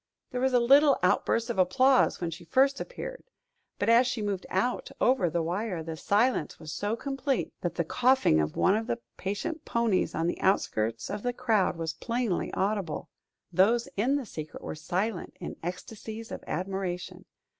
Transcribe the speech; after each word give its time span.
There 0.31 0.41
was 0.41 0.53
a 0.53 0.59
little 0.59 0.97
outburst 1.03 1.51
of 1.51 1.59
applause 1.59 2.19
when 2.19 2.31
she 2.31 2.43
first 2.43 2.81
appeared. 2.81 3.23
But 3.77 3.87
as 3.87 4.07
she 4.07 4.23
moved 4.23 4.47
out 4.49 4.89
over 4.99 5.29
the 5.29 5.43
wire, 5.43 5.83
the 5.83 5.95
silence 5.95 6.57
was 6.59 6.73
so 6.73 6.95
complete 6.95 7.53
that 7.61 7.75
the 7.75 7.83
coughing 7.83 8.39
of 8.39 8.55
one 8.55 8.75
of 8.75 8.87
the 8.87 8.97
patient 9.17 9.63
ponies 9.63 10.15
on 10.15 10.25
the 10.25 10.41
outskirts 10.41 11.11
of 11.11 11.21
the 11.21 11.33
crowd 11.33 11.77
was 11.77 11.93
plainly 11.93 12.51
audible. 12.55 13.09
Those 13.53 13.87
in 13.95 14.15
the 14.15 14.25
secret 14.25 14.63
were 14.63 14.73
silent, 14.73 15.37
in 15.39 15.55
ecstasies 15.61 16.31
of 16.31 16.43
admiration. 16.47 17.25